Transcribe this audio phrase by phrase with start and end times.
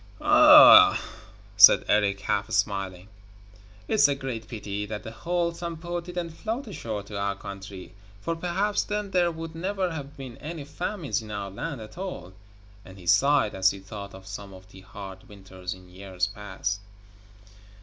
[0.19, 0.99] 'Ah!'
[1.55, 3.07] said Erik, half smiling,
[3.87, 8.35] 'it's a great pity that the whole Sampo didn't float ashore to our country, for
[8.35, 12.33] perhaps then there would never have been any famines in our land at all,'
[12.83, 16.79] and he sighed as he thought of some of the hard winters in years past.